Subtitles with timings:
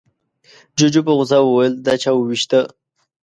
[0.77, 2.59] جوجو په غوسه وويل، دا چا ووېشته؟